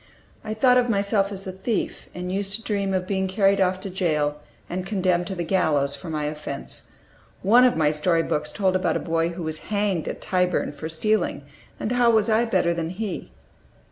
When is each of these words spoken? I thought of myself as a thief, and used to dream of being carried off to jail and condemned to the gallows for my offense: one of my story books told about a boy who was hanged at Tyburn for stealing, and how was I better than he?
I 0.43 0.55
thought 0.55 0.79
of 0.79 0.89
myself 0.89 1.31
as 1.31 1.45
a 1.45 1.51
thief, 1.51 2.09
and 2.15 2.31
used 2.31 2.53
to 2.53 2.63
dream 2.63 2.91
of 2.91 3.05
being 3.05 3.27
carried 3.27 3.61
off 3.61 3.79
to 3.81 3.89
jail 3.91 4.39
and 4.67 4.83
condemned 4.83 5.27
to 5.27 5.35
the 5.35 5.43
gallows 5.43 5.95
for 5.95 6.09
my 6.09 6.23
offense: 6.25 6.87
one 7.43 7.63
of 7.65 7.77
my 7.77 7.91
story 7.91 8.23
books 8.23 8.51
told 8.51 8.75
about 8.75 8.97
a 8.97 8.99
boy 8.99 9.29
who 9.29 9.43
was 9.43 9.59
hanged 9.69 10.07
at 10.07 10.19
Tyburn 10.19 10.71
for 10.71 10.89
stealing, 10.89 11.43
and 11.79 11.91
how 11.91 12.09
was 12.09 12.29
I 12.31 12.45
better 12.45 12.73
than 12.73 12.89
he? 12.89 13.29